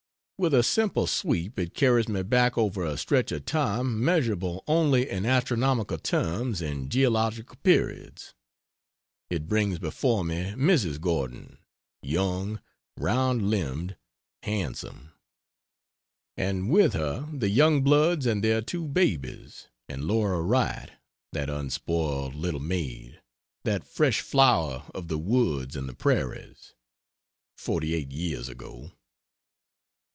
[0.43, 5.07] With a simple sweep it carries me back over a stretch of time measurable only
[5.07, 8.33] in astronomical terms and geological periods.
[9.29, 10.99] It brings before me Mrs.
[10.99, 11.59] Gordon,
[12.01, 12.59] young,
[12.97, 13.97] round limbed,
[14.41, 15.11] handsome;
[16.35, 20.89] and with her the Youngbloods and their two babies, and Laura Wright,
[21.33, 23.21] that unspoiled little maid,
[23.63, 26.73] that fresh flower of the woods and the prairies.
[27.59, 28.91] Forty eight years ago!